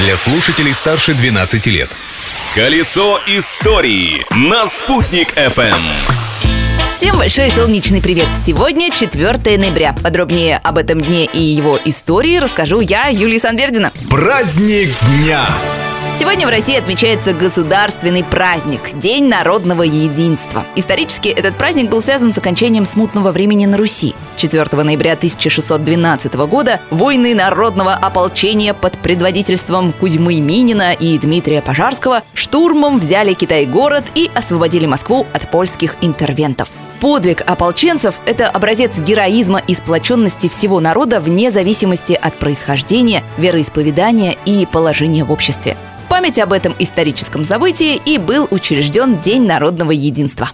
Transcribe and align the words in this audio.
для 0.00 0.16
слушателей 0.16 0.72
старше 0.72 1.14
12 1.14 1.66
лет. 1.66 1.90
Колесо 2.54 3.20
истории 3.26 4.24
на 4.30 4.66
«Спутник 4.66 5.36
FM. 5.36 5.74
Всем 6.94 7.16
большой 7.18 7.50
солнечный 7.50 8.00
привет! 8.00 8.26
Сегодня 8.44 8.90
4 8.90 9.58
ноября. 9.58 9.94
Подробнее 10.02 10.56
об 10.58 10.78
этом 10.78 11.00
дне 11.00 11.26
и 11.26 11.40
его 11.42 11.78
истории 11.84 12.38
расскажу 12.38 12.80
я, 12.80 13.08
Юлия 13.08 13.38
Санвердина. 13.38 13.92
Праздник 14.08 14.90
дня! 15.06 15.46
Сегодня 16.18 16.46
в 16.46 16.50
России 16.50 16.76
отмечается 16.76 17.32
государственный 17.32 18.24
праздник– 18.24 18.90
День 18.94 19.28
народного 19.28 19.84
единства. 19.84 20.66
Исторически 20.74 21.28
этот 21.28 21.54
праздник 21.54 21.88
был 21.88 22.02
связан 22.02 22.32
с 22.32 22.38
окончанием 22.38 22.84
смутного 22.84 23.30
времени 23.30 23.64
на 23.64 23.76
Руси. 23.76 24.14
4 24.36 24.82
ноября 24.82 25.12
1612 25.12 26.34
года 26.34 26.80
войны 26.90 27.34
народного 27.34 27.94
ополчения 27.94 28.74
под 28.74 28.98
предводительством 28.98 29.92
Кузьмы 29.92 30.40
Минина 30.40 30.92
и 30.92 31.16
Дмитрия 31.18 31.62
Пожарского 31.62 32.22
штурмом 32.34 32.98
взяли 32.98 33.32
Китай-город 33.32 34.04
и 34.14 34.30
освободили 34.34 34.86
Москву 34.86 35.26
от 35.32 35.48
польских 35.48 35.94
интервентов. 36.02 36.70
Подвиг 37.00 37.42
ополченцев– 37.46 38.16
это 38.26 38.48
образец 38.48 38.98
героизма 38.98 39.62
и 39.66 39.74
сплоченности 39.74 40.50
всего 40.50 40.80
народа 40.80 41.18
вне 41.18 41.50
зависимости 41.50 42.12
от 42.12 42.34
происхождения, 42.34 43.24
вероисповедания 43.38 44.36
и 44.44 44.66
положения 44.70 45.24
в 45.24 45.32
обществе 45.32 45.78
память 46.20 46.38
об 46.38 46.52
этом 46.52 46.74
историческом 46.78 47.46
событии 47.46 47.98
и 48.04 48.18
был 48.18 48.46
учрежден 48.50 49.22
День 49.22 49.46
народного 49.46 49.92
единства. 49.92 50.50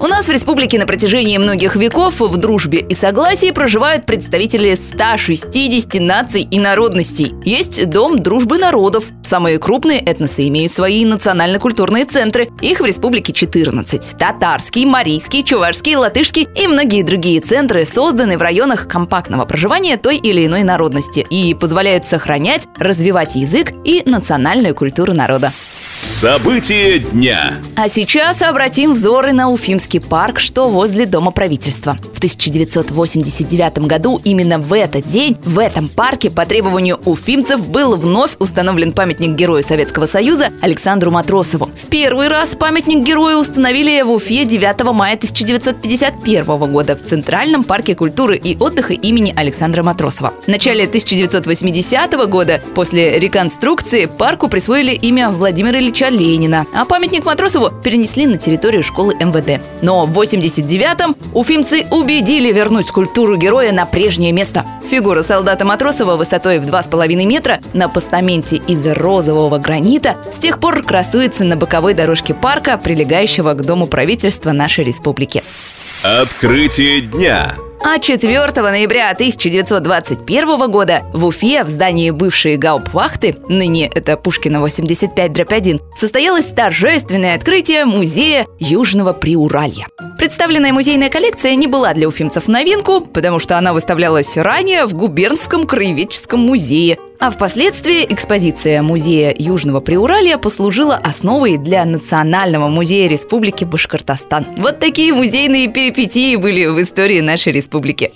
У 0.00 0.06
нас 0.06 0.28
в 0.28 0.30
республике 0.30 0.78
на 0.78 0.86
протяжении 0.86 1.36
многих 1.38 1.74
веков 1.74 2.20
в 2.20 2.36
дружбе 2.36 2.78
и 2.78 2.94
согласии 2.94 3.50
проживают 3.50 4.06
представители 4.06 4.76
160 4.76 5.94
наций 5.94 6.42
и 6.42 6.60
народностей. 6.60 7.34
Есть 7.44 7.90
Дом 7.90 8.22
дружбы 8.22 8.58
народов. 8.58 9.06
Самые 9.24 9.58
крупные 9.58 9.98
этносы 9.98 10.46
имеют 10.46 10.72
свои 10.72 11.04
национально-культурные 11.04 12.04
центры. 12.04 12.48
Их 12.60 12.78
в 12.78 12.84
республике 12.84 13.32
14. 13.32 14.16
Татарский, 14.16 14.84
марийский, 14.84 15.42
чувашский, 15.42 15.96
латышский 15.96 16.46
и 16.54 16.68
многие 16.68 17.02
другие 17.02 17.40
центры 17.40 17.84
созданы 17.84 18.38
в 18.38 18.42
районах 18.42 18.86
компактного 18.86 19.46
проживания 19.46 19.96
той 19.96 20.18
или 20.18 20.46
иной 20.46 20.62
народности 20.62 21.26
и 21.28 21.54
позволяют 21.54 22.06
сохранять, 22.06 22.68
развивать 22.78 23.34
язык 23.34 23.72
и 23.84 24.04
национальную 24.06 24.76
культуру 24.76 25.12
народа. 25.12 25.50
События 26.00 27.00
дня. 27.00 27.60
А 27.74 27.88
сейчас 27.88 28.42
обратим 28.42 28.92
взоры 28.92 29.32
на 29.32 29.50
Уфимский 29.50 30.00
парк, 30.00 30.38
что 30.38 30.68
возле 30.68 31.06
Дома 31.06 31.32
правительства. 31.32 31.96
В 32.14 32.18
1989 32.18 33.78
году 33.78 34.20
именно 34.22 34.60
в 34.60 34.72
этот 34.72 35.08
день 35.08 35.36
в 35.44 35.58
этом 35.58 35.88
парке 35.88 36.30
по 36.30 36.46
требованию 36.46 37.00
уфимцев 37.04 37.66
был 37.66 37.96
вновь 37.96 38.36
установлен 38.38 38.92
памятник 38.92 39.30
Герою 39.30 39.64
Советского 39.64 40.06
Союза 40.06 40.50
Александру 40.60 41.10
Матросову. 41.10 41.68
В 41.76 41.86
первый 41.88 42.28
раз 42.28 42.54
памятник 42.54 43.04
герою 43.04 43.38
установили 43.38 44.00
в 44.02 44.12
Уфе 44.12 44.44
9 44.44 44.84
мая 44.92 45.14
1951 45.14 46.44
года 46.72 46.94
в 46.94 47.04
Центральном 47.04 47.64
парке 47.64 47.96
культуры 47.96 48.36
и 48.36 48.56
отдыха 48.56 48.92
имени 48.92 49.32
Александра 49.36 49.82
Матросова. 49.82 50.32
В 50.46 50.48
начале 50.48 50.84
1980 50.84 52.12
года 52.28 52.62
после 52.76 53.18
реконструкции 53.18 54.06
парку 54.06 54.46
присвоили 54.48 54.92
имя 54.92 55.30
Владимира 55.30 55.87
Ильича 55.88 56.10
Ленина, 56.10 56.66
а 56.74 56.84
памятник 56.84 57.24
Матросову 57.24 57.70
перенесли 57.70 58.26
на 58.26 58.36
территорию 58.36 58.82
школы 58.82 59.14
МВД. 59.14 59.62
Но 59.80 60.04
в 60.04 60.20
89-м 60.20 61.16
уфимцы 61.32 61.86
убедили 61.90 62.52
вернуть 62.52 62.88
скульптуру 62.88 63.38
героя 63.38 63.72
на 63.72 63.86
прежнее 63.86 64.32
место. 64.32 64.66
Фигура 64.90 65.22
солдата 65.22 65.64
Матросова 65.64 66.16
высотой 66.16 66.58
в 66.58 66.66
2,5 66.66 67.24
метра 67.24 67.60
на 67.72 67.88
постаменте 67.88 68.56
из 68.56 68.86
розового 68.86 69.56
гранита 69.56 70.18
с 70.30 70.38
тех 70.38 70.60
пор 70.60 70.82
красуется 70.82 71.44
на 71.44 71.56
боковой 71.56 71.94
дорожке 71.94 72.34
парка, 72.34 72.76
прилегающего 72.76 73.54
к 73.54 73.64
Дому 73.64 73.86
правительства 73.86 74.52
нашей 74.52 74.84
республики. 74.84 75.42
Открытие 76.02 77.00
дня. 77.00 77.56
А 77.82 77.98
4 77.98 78.62
ноября 78.62 79.10
1921 79.10 80.70
года 80.70 81.02
в 81.12 81.24
Уфе, 81.24 81.64
в 81.64 81.68
здании 81.68 82.10
бывшей 82.10 82.56
Гауптвахты, 82.56 83.36
ныне 83.48 83.90
это 83.94 84.16
Пушкина 84.16 84.58
85-1, 84.58 85.80
состоялось 85.96 86.46
торжественное 86.46 87.34
открытие 87.34 87.84
музея 87.84 88.46
Южного 88.58 89.12
Приуралья. 89.12 89.86
Представленная 90.18 90.72
музейная 90.72 91.10
коллекция 91.10 91.54
не 91.54 91.68
была 91.68 91.94
для 91.94 92.08
уфимцев 92.08 92.48
новинку, 92.48 93.02
потому 93.02 93.38
что 93.38 93.56
она 93.56 93.72
выставлялась 93.72 94.36
ранее 94.36 94.84
в 94.84 94.92
Губернском 94.92 95.64
краеведческом 95.64 96.40
музее, 96.40 96.98
а 97.20 97.30
впоследствии 97.30 98.04
экспозиция 98.04 98.82
Музея 98.82 99.32
Южного 99.38 99.78
Приуралья 99.78 100.36
послужила 100.36 100.96
основой 100.96 101.56
для 101.56 101.84
Национального 101.84 102.66
музея 102.66 103.08
Республики 103.08 103.62
Башкортостан. 103.62 104.44
Вот 104.56 104.80
такие 104.80 105.14
музейные 105.14 105.68
перипетии 105.68 106.34
были 106.34 106.66
в 106.66 106.82
истории 106.82 107.20
нашей 107.20 107.52
республики. 107.52 108.10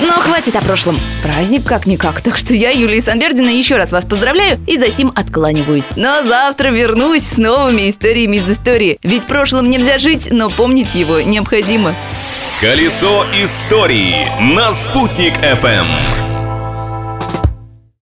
Но 0.00 0.12
хватит 0.12 0.56
о 0.56 0.62
прошлом. 0.62 0.98
Праздник 1.22 1.64
как-никак, 1.64 2.20
так 2.20 2.36
что 2.36 2.54
я, 2.54 2.70
Юлия 2.70 3.02
Санбердина, 3.02 3.50
еще 3.50 3.76
раз 3.76 3.92
вас 3.92 4.04
поздравляю 4.04 4.58
и 4.66 4.78
за 4.78 4.90
сим 4.90 5.12
откланиваюсь. 5.14 5.92
Но 5.96 6.22
завтра 6.22 6.68
вернусь 6.68 7.24
с 7.24 7.36
новыми 7.36 7.90
историями 7.90 8.36
из 8.36 8.48
истории. 8.48 8.98
Ведь 9.02 9.26
прошлым 9.26 9.68
нельзя 9.68 9.98
жить, 9.98 10.28
но 10.30 10.48
помнить 10.50 10.94
его 10.94 11.20
необходимо. 11.20 11.94
Колесо 12.60 13.24
истории 13.34 14.30
на 14.40 14.72
«Спутник 14.72 15.34
FM. 15.36 16.39